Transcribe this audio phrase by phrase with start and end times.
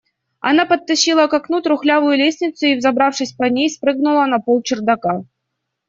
[0.39, 5.25] Она подтащила к окну трухлявую лестницу и, взобравшись по ней, спрыгнула на пол чердака.